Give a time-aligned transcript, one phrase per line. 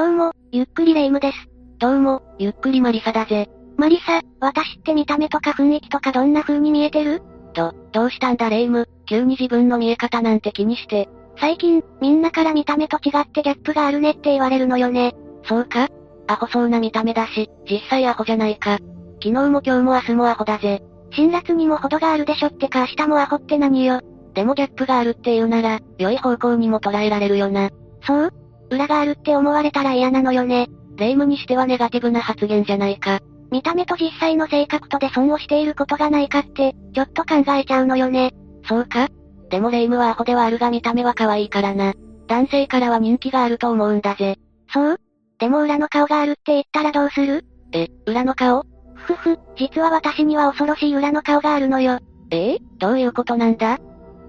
[0.00, 1.36] どうも、ゆっくりレ夢ムです。
[1.78, 3.50] どうも、ゆっくりマリサだぜ。
[3.76, 7.20] マリサ、私って見た目とか雰囲気とかどんな風に見えてる？
[7.52, 11.10] ど、どうしたんだレ夢ム、急に自分の見え方なんて気にして。
[11.38, 15.14] 最近、みんなから見た目と違ってギャップがあるねって言われるのよね。
[15.44, 15.88] そうか？
[16.28, 18.78] アホそうな見た目だし、実際アホじゃないか。
[19.22, 20.82] 昨日も今日も明日もアホだぜ。
[21.10, 24.00] 辛辣にも程があるでしょってか明日もアホって何よ。
[24.32, 27.68] でもギャップがあるっていうなら、良い方向にも捉えられるよな。
[28.06, 28.32] そう？
[28.70, 30.68] 裏があるって思われたら嫌なのよね。
[30.96, 33.20] 霊夢にしてはネガティブな発言じゃないか。
[33.50, 38.32] 見た目と実際の性格とで損をしていることがないかって、ちょっと考えちゃうのよね。
[38.68, 39.08] そうか？
[39.50, 41.94] でも霊夢はアホではあるが見た目は可愛いからな。
[42.28, 44.36] 男性からは人気があると思うんだぜ。
[44.72, 45.00] そう？
[45.38, 47.44] でも裏の顔があるって言ったらどうする？
[47.72, 48.64] え、裏の顔？
[48.94, 51.98] ふふ、実は私には恐ろしい裏の顔があるのよ。
[52.30, 53.78] ええどういうことなんだ？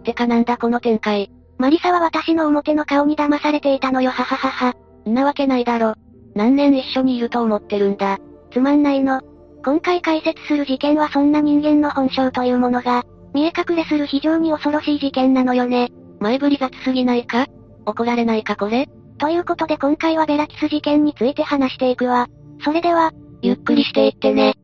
[0.04, 1.30] てかなんだこの展開。
[1.62, 4.74] マリサは私の表の顔に騙されていたのよはははは。
[5.08, 5.94] んなわけないだろ。
[6.34, 8.18] 何年一緒にいると思ってるんだ。
[8.52, 9.22] つまんないの。
[9.64, 13.04] 今回解説する事件はそんな人間の本性というものが、
[13.36, 15.92] 見え隠れする非常に恐ろしい事件なのよね。
[16.20, 17.46] 前振り雑すぎないか？
[17.86, 18.90] 怒られないかこれ？
[19.20, 22.28] ということで今回はベラキス事件について話していくわ。
[22.66, 23.12] それでは、
[23.44, 24.56] ゆっくりしていってね。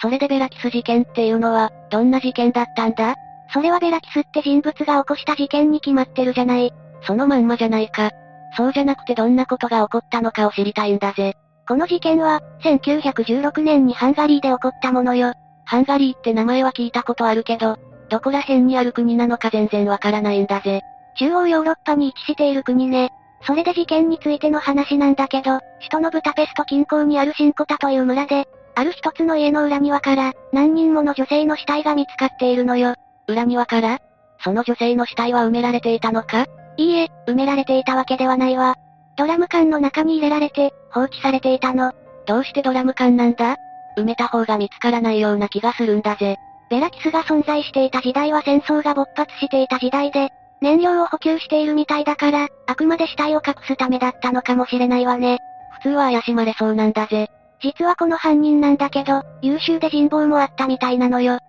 [0.00, 3.14] それでベラキス事件っていうのは、どんな事件だったんだ？
[3.52, 6.72] それはベラキスって人物が起こした事件に決まってるじゃない。
[7.02, 8.10] そのまんまじゃないか。
[8.56, 11.34] そうじゃなくてどんなことが起こったのかを知りたいんだぜ。
[11.66, 15.32] この事件は、1916年にハンガリーで起こったものよ。
[15.64, 17.76] ハンガリーって名前は聞いたことあるけど、
[18.08, 20.80] どこら辺にある国なのか全然わからないんだぜ。
[21.16, 23.10] 中央ヨーロッパに位置している国ね。
[23.42, 32.94] それで事件についての話なんだけど、首都のブタペスト近郊にあるシンコタという村で、ある一つの家の裏庭から、何人もの女性の死体が見つかっているのよ。
[33.30, 34.00] 裏庭から？
[34.42, 36.46] その女性の死体は埋められていたのか？
[36.76, 38.76] いいえ、埋められていたわけではないわ。
[39.16, 41.92] ドラム缶の中に入れられて、放置されていたの。
[42.26, 43.56] どうしてドラム缶なんだ？
[43.96, 46.36] 埋めた方が見つからないような気がするんだぜ。
[46.70, 55.38] ベラキスが存在していた時代は戦争が勃発していた時代で、燃料を補給しているみたいだから、あくまで死体を隠すためだったのかもしれないわね。
[55.82, 57.28] 普通は怪しまれそうなんだぜ。
[57.62, 61.40] 実はこの犯人なんだけど、優秀で人望もあったみたいなのよ。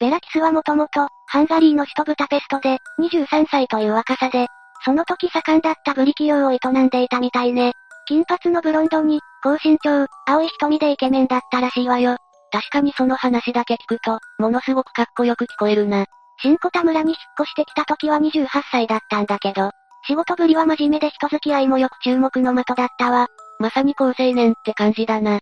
[0.00, 4.46] ベラキスはもともと、ハンガリーの首都ブタペストで、23歳という若さで、
[4.82, 7.74] その時盛んだったブリ企業を営んでいたみたいね。
[8.06, 12.16] 金髪のブロンドに、高身長、青い瞳でイケメンだったらしいわよ。
[12.50, 16.06] 確かにその話だけ聞くと、ものすごくかっこよく聞こえるな。
[16.42, 19.70] 新小田村に引っ越してきた時は28歳だったんだけど、
[20.06, 23.28] 仕事ぶりは真面目で人付き合いもよく注目の的だったわ。
[23.58, 25.40] まさに高青年って感じだな。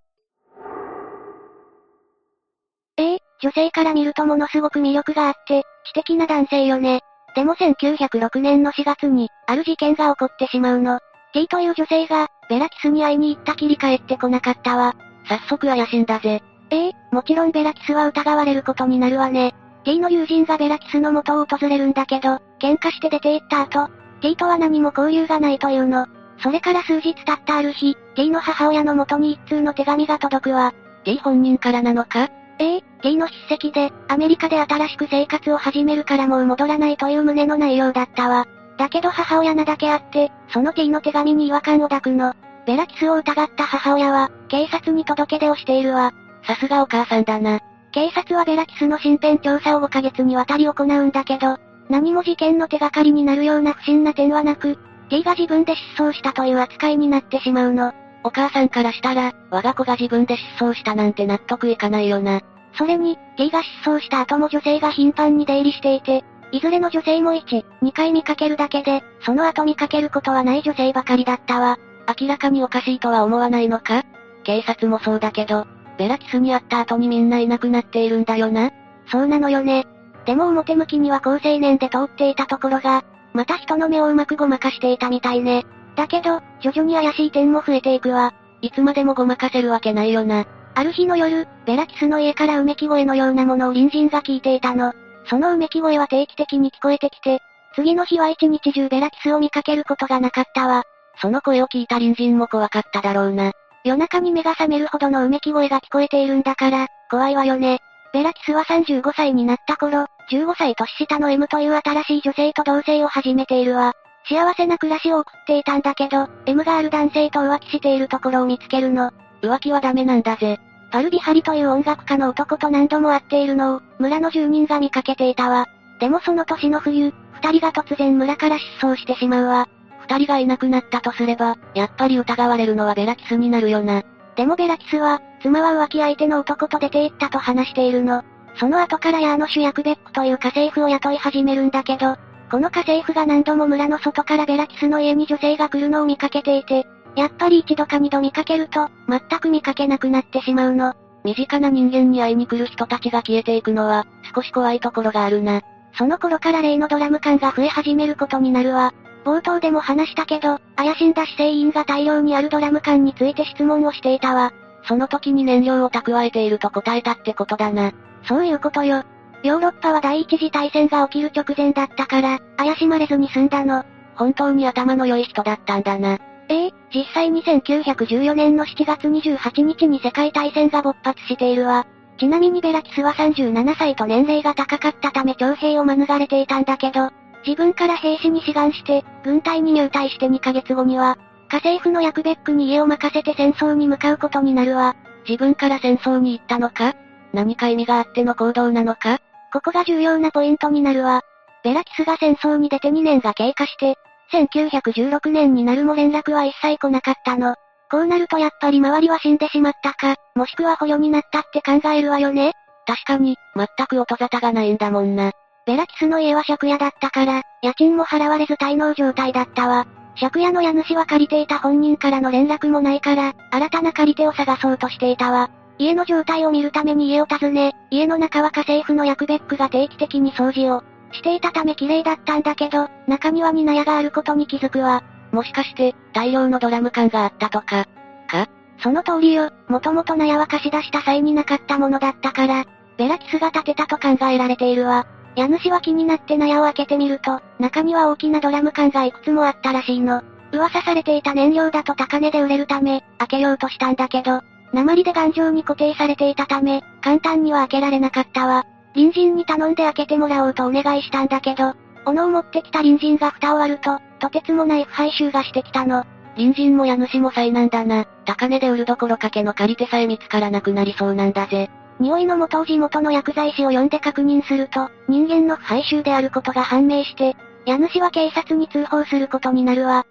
[2.97, 7.01] ええ女性から見るとものすごく魅力があって、知的な男性よね。
[7.35, 10.99] でも1906年の4月に、ある事件が起こってしまうの。
[11.33, 14.95] T という女性が、ベラキスに会いに行ったきり帰ってこなかったわ。
[15.29, 16.43] 早速怪しいんだぜ。
[16.71, 19.55] ええもちろんベラキスは疑われることになるわね。
[19.85, 23.91] T の友人がベラキスの元を訪れるんだけど、喧嘩して出て行った後、
[24.21, 26.07] T とは何も交流がないというの。
[26.43, 30.75] それから数日経ったある日、T の母親の元に一通の手紙が届くわ。
[31.05, 32.29] T 本人からなのか？
[32.59, 38.47] ええ T の筆跡で、アメリカで新しく生活を始めるからもう戻らないという旨の内容だったわ。
[38.77, 42.35] だけど母親なだけあって、その T の手紙に違和感を抱くの。
[42.67, 46.13] ベラキスを疑った母親は、警察に届け出をしているわ。
[46.47, 47.61] さすがお母さんだな。
[47.93, 51.57] 警察はベラキスの身辺調査を5ヶ月にわたり行うんだけど、
[51.89, 54.79] 何も事件の手がかりになるような不審な点はなく、
[55.09, 57.93] T が自分で失踪したという扱いになってしまうの。
[58.25, 62.43] お母さんからしたら、我が子が自分で失踪したなんて納得いかないよな。
[62.79, 71.79] それに、T が失踪した後も女性が頻繁に出入りしていて、いずれの女性も1、2回見かけるだけで、その後見かけることはない女性ばかりだったわ。
[72.21, 74.05] 明らかにおかしいとは思わないのか？
[74.45, 75.67] 警察もそうだけど、
[75.99, 78.71] ベラキスに会った後にみんないなくなっているんだよな。
[79.11, 79.87] そうなのよね。
[80.25, 85.67] でも表向きには高青年で通っていたところが、また人の目をうまくごまかしていたみたいね。
[85.97, 88.33] だけど、徐々に怪しい点も増えていくわ。
[88.63, 90.47] いつまでもごまかせるわけないよな。
[90.79, 94.93] ある日の夜、ベラキスの家からうめき声のようなものを隣人が聞いていたの。
[95.29, 97.41] そのうめき声は定期的に聞こえてきて、
[97.75, 100.85] 次の日は一日中ベラキスを見かけることがなかったわ。
[101.21, 103.51] その声を聞いた隣人も怖かっただろうな。
[103.83, 107.81] 夜中に目が覚めるほどのうめき声が聞こえているんだから、怖いわよね。
[108.13, 113.95] ベラキスは35歳になった頃、15歳年下の M という新しい女性と同棲を始めているわ。
[114.29, 119.11] 幸せな暮らしを送っていたんだけど、M がある男性と浮気しているところを見つけるの。
[119.43, 120.61] 浮気はダメなんだぜ。
[120.91, 125.67] パルビハリという音楽家の男と何度も会っているのを、村の住人が見かけていたわ。
[126.01, 127.13] でもその年の冬、
[127.43, 129.69] 二人が突然村から失踪してしまうわ。
[130.09, 134.03] 二人がいなくなったとすれば、やっぱり疑われるのはベラキスになるよな。
[134.37, 138.23] でもベラキスは、妻は浮気相手の男と出て行ったと話しているの。
[138.57, 142.17] その後からヤーノシュ・ヤクベックという家政婦を雇い始めるんだけど、
[142.51, 146.87] この家政婦が何度も村の外からベラキスの家に女性が来るのを見かけていて、
[147.17, 150.95] やっぱり一度か二度見かけると、全く見かけなくなってしまうの。
[151.25, 155.63] 身近な人間に会いに来る人たちが消えていくのは、少し怖いところがあるな。
[155.95, 158.95] その頃から例のドラム缶が増え始めることになるわ。
[159.25, 164.53] 冒頭でも話したけど、怪しんだ市政員が大量にあるドラム缶について質問をしていたわ。
[164.85, 167.93] その時に燃料を蓄えていると答えたってことだな。
[168.27, 169.03] そういうことよ。
[169.43, 173.85] ヨーロッパは第一次大戦が起きる直前だったから、怪しまれずに済んだの。
[174.17, 176.19] 本当に頭の良い人だったんだな。
[176.49, 181.87] ええ実際に1914年の7月28日に世界大戦が勃発しているわ。
[182.19, 187.11] ちなみにベラキスは37歳と年齢が高かったため徴兵を免れていたんだけど、
[187.47, 191.19] 自分から兵士に志願して、軍隊に入隊して2ヶ月後には、
[191.51, 194.97] 家政婦のヤクベックに家を任せて戦争に向かうことになるわ。
[195.29, 196.95] 自分から戦争に行ったのか？
[197.33, 199.21] 何か意味があっての行動なのか？
[199.53, 201.23] ここが重要なポイントになるわ。
[201.63, 203.97] ベラキスが戦争に出て2年が経過して、
[204.33, 207.55] 1916年になるも連絡は一切来なかったの。
[207.91, 212.53] こうなるとやっぱり周りは死んでしまったか、もしくは捕虜になったって考えるわよね
[212.87, 215.33] 確かに、全く音沙汰がないんだもんな。
[215.67, 219.87] ベラキスの家は借家だったから、家賃も払われず滞納状態だったわ。
[220.19, 225.51] 借家の家主は借りていた本人からの連絡もないから、新たな借り手を探そうとしていたわ。
[225.79, 230.83] 家の状態を見るために家を訪ね、家の中は家政婦のヤクベックが定期的に掃除を
[231.13, 235.03] していたため綺麗だったんだけど、中には荷納屋があることに気づくわ。
[235.33, 237.87] もしかして、大量のドラム缶があったとか、
[238.29, 238.49] か？
[238.83, 242.65] その通りよ、もともと納屋は貸し出した際になかったものだったから、
[242.97, 245.07] ベラキスが建てたと考えられているわ。
[245.37, 250.23] 家主は気になって納屋を開けてみると、中には大きなドラム缶がいくつもあったらしいの。
[250.53, 254.41] 噂されていた燃料だと高値で売れるため、開けようとしたんだけど、
[254.73, 258.65] 鉛で頑丈に固定されていたため、簡単には開けられなかったわ。
[258.95, 266.05] 隣人に頼んで開けてもらおうとお願いしたんだけど、斧を持ってきた隣人が蓋を割ると、とてつもない腐敗臭がしてきたの。
[266.37, 268.07] 隣人も家主も災難だな。
[268.25, 271.71] 高値で売るどころかけの借り手さえ見つからなくなりそうなんだぜ。
[272.01, 280.05] 匂いの元を地元の薬剤師を呼んで確認すると、人間の腐敗臭であることが判明して、家主は警察に通報することになるわ。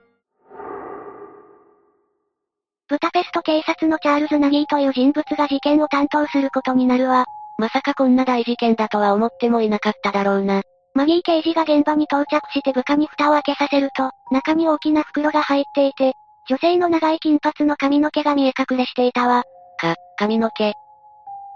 [2.90, 7.26] ブタペスト警察のチャールズ・ナギーという人物が事件を担当することになるわ。
[7.58, 10.62] まさかこんな大事件だとは思ってもいなかっただろうな。
[10.94, 16.14] マギー刑事が現場に到着して部下に蓋を開けさせると、中に大きな袋が入っていて、
[16.50, 19.44] 女性の長い金髪の髪の毛が見え隠れしていたわ。
[19.80, 20.74] か、髪の毛。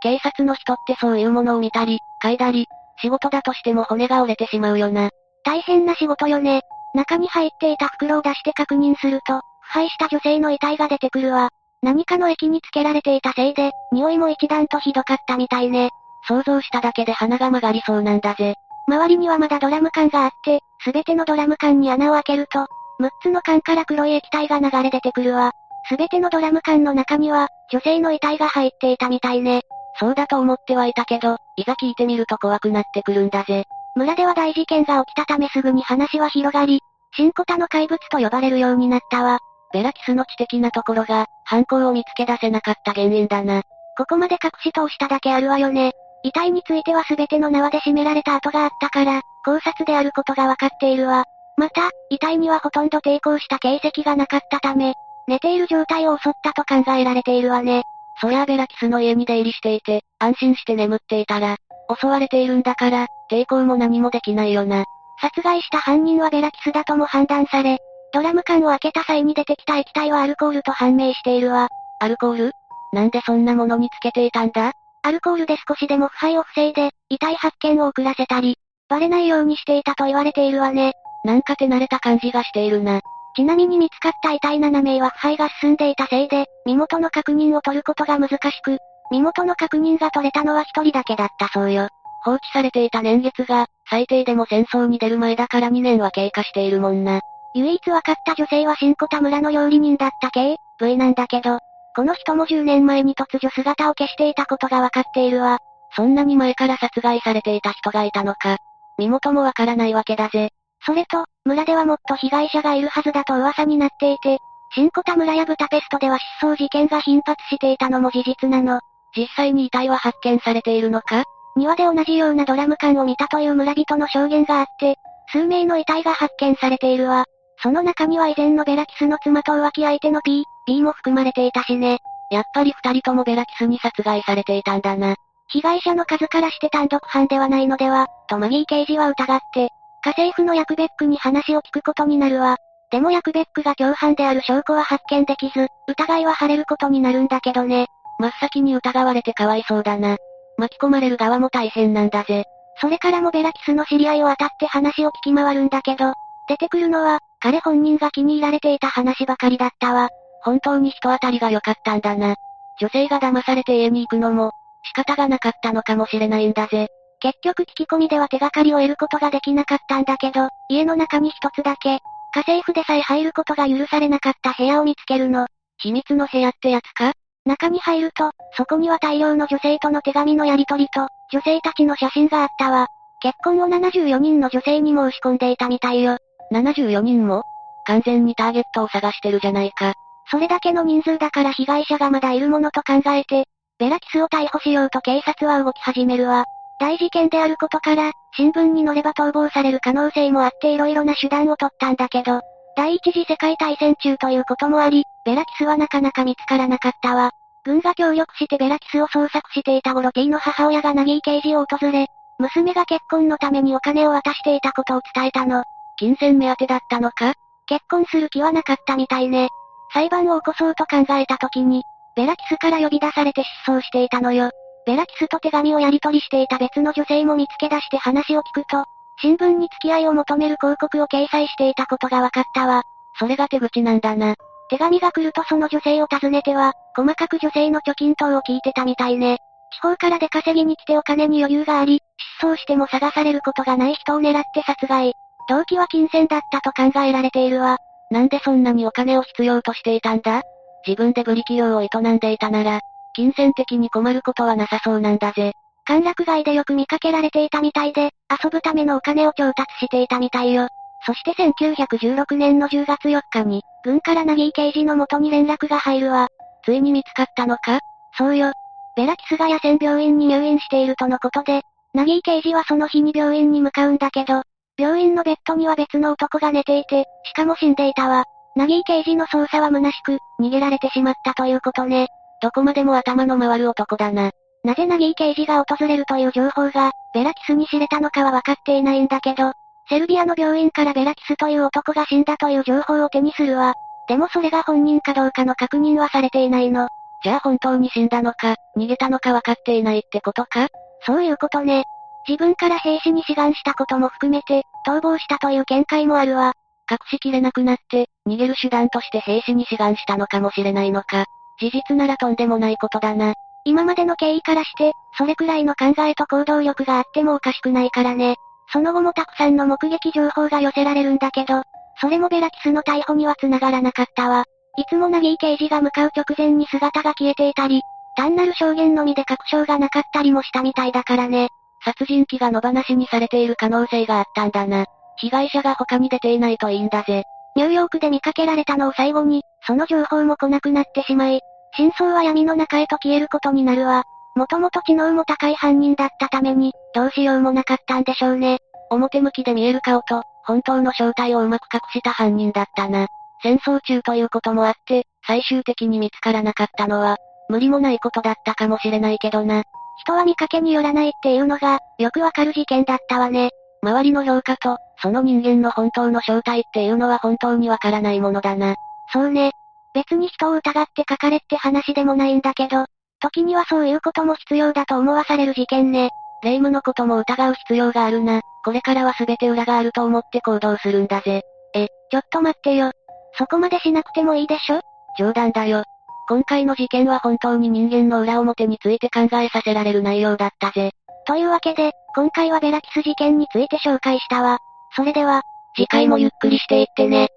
[0.02, 2.68] 警察の人ってそういうものを見たり、嗅いだり、
[3.02, 5.10] 仕事だとしても骨が折れてしまうよな。
[5.44, 6.62] 大変な仕事よね。
[6.94, 11.50] 中に入っていた袋を出して確認すると、腐敗した女性の遺体が出てくるわ。
[11.84, 15.90] 何かの液につけられていたせいで、匂いも一段とひどかったみたいね。
[16.28, 18.56] 想像しただけで鼻が曲がりそうなんだぜ。
[18.88, 22.68] 周りにはまだドラム缶があって、すべてのドラム缶に穴を開けると、
[23.00, 25.54] 6つの缶から黒い液体が流れ出てくるわ。
[25.90, 29.62] すべてのドラム缶の中には、女性の遺体が入っていたみたいね。
[30.00, 33.66] そうだと思ってはいたけど、いざ聞いてみると怖くなってくるんだぜ。
[33.96, 36.82] 村では大事件が起きたためすぐに話は広がり、
[37.16, 39.40] シンコタの怪物と呼ばれるようになったわ。
[39.74, 43.64] ベラキスの知的なところが、犯行を見つけ出せなかった原因だな。
[43.98, 45.94] ここまで隠し通しただけあるわよね。
[46.24, 51.26] 遺体については全ての縄で締められた跡があったから、考察であることがわかっているわ。
[51.58, 54.94] また、遺体にはほとんど抵抗した形跡がなかったため、
[55.28, 57.84] 寝ている状態を襲ったと考えられているわね。
[58.20, 61.58] そりゃあベラキスの家に出入りしていて、安心して眠っていたら、
[62.00, 64.86] 襲われているんだから、抵抗も何もできないよな。
[65.20, 67.80] 殺害した犯人はベラキスだとも判断され、
[68.14, 71.70] ドラム缶を開けた際に出てきた液体はアルコールと判明しているわ。
[72.00, 72.52] アルコール？
[72.94, 74.74] なんでそんなものにつけていたんだ？
[75.04, 78.58] アルコールで少しでも腐敗を防いで、遺体発見を遅らせたり、
[78.90, 80.94] バレないようにしていたと言われているわね。
[81.24, 83.00] なんか手慣れた感じがしているな。
[83.36, 88.78] ちなみに見つかった遺体7名は腐敗が進んでいたせいで、身元の確認を取ることが難しく、
[89.10, 91.88] 身元の確認が取れたのは一人だけだったそうよ。
[92.24, 97.22] 放置されていた年月が、最低でも戦争に出る前だから2年は経過しているもんな。
[97.54, 101.60] 唯一分かった女性は新小田村の料理人だった K、V なんだけど、
[101.96, 105.58] この人も10年前に突如姿を消していたことが分かっているわ。
[105.96, 108.58] そんなに前から殺害されていた人がいたのか。
[108.98, 110.50] 身元もわからないわけだぜ。
[110.86, 114.38] それと、村ではもっと被害者がいるはずだと噂になっていて、
[114.74, 118.80] 新小田村やブタペストでは失踪事件が頻発していたのも事実なの。
[119.16, 121.24] 実際に遺体は発見されているのか？
[121.58, 124.96] 庭で同じようなドラム缶を見たという村人の証言があって、
[125.34, 127.26] 数名の遺体が発見されているわ。
[127.62, 132.00] その中には以前のベラキスの妻と浮気相手の P、P も含まれていたしね。
[132.32, 135.16] やっぱり二人ともベラキスに殺害されていたんだな。
[135.50, 139.70] 被害者の数からして単独犯ではないのでは、とマギー刑事は疑って、
[140.04, 142.58] 家政婦のヤクベックに話を聞くことになるわ。
[142.90, 147.88] でもヤクベックが共犯である証拠は発見できず、疑いは晴れることになるんだけどね。
[148.20, 150.18] 真っ先に疑われてかわいそうだな。
[150.58, 152.46] 巻き込まれる側も大変なんだぜ。
[152.80, 156.14] それからもベラキスの知り合いを当たって話を聞き回るんだけど、
[156.48, 160.10] 出てくるのは、彼本人が気に入られていた話ばかりだったわ。
[160.44, 162.36] 本当に人当たりが良かったんだな。
[162.80, 164.52] 女性が騙されて家に行くのも、
[164.84, 166.88] 仕方がなかったのかもしれないんだぜ。
[167.20, 172.00] 結局聞き込みでは手がかりを得ることができなかったんだけど、家の中に一つだけ、家
[172.36, 175.48] 政婦でさえ入ることが許されなかった部屋を見つけるの。
[175.78, 177.14] 秘密の部屋ってやつか？
[177.46, 182.88] 中に入ると、そこには大量の女性との手紙のやり取りと、女性たちの写真があったわ。
[183.22, 186.18] 結婚を74人の女性に申し込んでいたみたいよ。
[186.52, 187.44] 74人も
[187.86, 189.94] 完全にターゲットを探してるじゃないか。
[190.30, 193.46] それだけの人数だから被害者がまだいるものと考えて、
[193.80, 196.46] ベラキスを逮捕しようと警察は動き始めるわ。
[196.80, 202.42] 大事件であることから、新聞に載れば逃亡される可能性もあって色々な手段を取ったんだけど、
[202.76, 207.32] 第一次世界大戦中ということもあり、ベラキスはなかなか見つからなかったわ。
[207.64, 212.08] 軍が協力してベラキスを捜索していた頃 T の母親がナギー刑事を訪れ、
[212.40, 215.64] 娘が結婚のためにお金を渡していたことを伝えたの。
[216.02, 217.36] 金銭目当てだったのか？
[217.68, 219.50] 結婚する気はなかったみたいね。
[219.94, 221.84] 裁判を起こそうと考えた時に、
[222.16, 224.50] ベラキスから呼び出されて失踪していたのよ。
[224.88, 228.84] ベラキスと手紙をやり取りしていた別の女性も見つけ出して話を聞くと、
[229.22, 232.82] 新聞に付き合いを求める広告を掲載していたことが分かったわ。
[233.20, 234.34] それが手口なんだな。
[234.72, 239.38] 手紙が来るとその女性を訪ねては、細かく女性の貯金等を聞いてたみたいね。
[239.72, 242.02] 地方から出稼ぎに来てお金に余裕があり、
[242.40, 245.14] 失踪しても探されることがない人を狙って殺害。
[245.50, 247.78] 動機は金銭だったと考えられているわ。
[248.10, 250.42] なんでそんなにお金を必要としていたんだ？
[250.86, 252.80] 自分でブリ企業を営んでいたなら、
[253.14, 255.54] 金銭的に困ることはなさそうなんだぜ。
[255.86, 258.12] 歓楽街でよく見かけられていたみたいで、
[258.44, 260.68] 遊ぶためのお金を調達していたみたいよ。
[261.06, 266.28] そして1916年の10月4日に、軍からナギー刑事の元に連絡が入るわ。
[266.64, 267.80] ついに見つかったのか？
[268.18, 268.52] そうよ。
[268.96, 271.62] ベラキスが野戦病院に入院しているとのことで、
[271.94, 274.44] ナギー刑事はその日に病院に向かうんだけど、
[274.82, 278.26] 病院のベッドには別の男が寝ていて、しかも死んでいたわ。
[278.56, 282.08] ナギー刑事の捜査は虚しく、逃げられてしまったということね。
[282.42, 284.32] どこまでも頭の回る男だな。
[284.64, 289.54] なぜナギー刑事が訪れるという情報が、ベラキスに知れたのかは分かっていないんだけど、
[289.88, 293.74] セルビアの病院からベラキスという男が死んだという情報を手にするわ。
[294.08, 296.88] でもそれが本人かどうかの確認はされていないの。
[297.24, 300.68] じゃあ本当に死んだのか、逃げたのか分かっていないってことか？
[301.06, 301.86] そういうことね。
[302.28, 306.54] 自分から兵士に志願したことも含めて、逃亡したという見解もあるわ。
[306.90, 311.26] 隠しきれなくなって、逃げる手段として兵士に志願したのかもしれないのか。
[311.60, 313.34] 事実ならとんでもないことだな。
[313.64, 318.36] 今までの経緯からして、それくらいの考えと行動力があってもおかしくないからね。
[318.74, 321.64] その後もたくさんの目撃情報が寄せられるんだけど、
[322.00, 324.46] それもベラキスの逮捕には繋がらなかったわ。
[324.78, 327.82] いつもナギー刑事が向かう直前に姿が消えていたり、
[328.16, 331.50] 単なる証言のみで確証がなかったりもしたみたいだからね。
[331.84, 334.86] 殺人鬼が野放しにされている可能性があったんだな。
[335.18, 337.24] 被害者が他に出ていないといいんだぜ。
[337.56, 341.42] ニューヨークで見かけられたのを最後に、その情報も来なくなってしまい、
[341.76, 344.04] 真相は闇の中へと消えることになるわ。
[344.36, 348.60] もともと知能も高い犯人だったために、どうしようもなかったんでしょうね。
[348.90, 353.08] 表向きで見える顔と、本当の正体をうまく隠した犯人だったな。
[353.44, 357.18] 戦争中ということもあって、最終的に見つからなかったのは、
[357.50, 359.64] 無理もないことだったかもしれないけどな。
[360.02, 363.50] 人は見かけによらないっていうのが、よくわかる事件だったわね。
[363.84, 368.76] 周りの評価と、その人間の本当の正体っていうのは本当にわからないものだな。
[369.14, 369.52] そうね。
[369.94, 372.86] 別に人を疑って書かれって話でもないんだけど、
[373.20, 376.10] 時にはそういうことも必要だと思わされる事件ね。
[376.44, 378.42] 霊夢のことも疑う必要があるな。
[378.64, 381.42] これからは全て裏があると思って行動するんだぜ。
[381.76, 382.92] え、ちょっと待ってよ。
[383.38, 384.82] そこまでしなくてもいいでしょ？
[385.18, 385.84] 冗談だよ。
[386.32, 390.92] 今回の事件は本当に人間の裏表について考えさせられる内容だったぜ。
[391.28, 394.60] というわけで、今回はベラキス事件について紹介したわ。
[394.96, 395.42] それでは、
[395.76, 397.28] 次回もゆっくりしていってね。